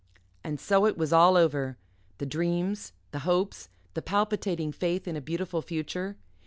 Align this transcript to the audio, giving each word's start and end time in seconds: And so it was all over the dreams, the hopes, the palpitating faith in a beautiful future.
And 0.43 0.59
so 0.59 0.85
it 0.87 0.97
was 0.97 1.13
all 1.13 1.37
over 1.37 1.77
the 2.17 2.25
dreams, 2.25 2.91
the 3.11 3.19
hopes, 3.19 3.69
the 3.93 4.01
palpitating 4.01 4.71
faith 4.71 5.07
in 5.07 5.15
a 5.15 5.21
beautiful 5.21 5.61
future. 5.61 6.17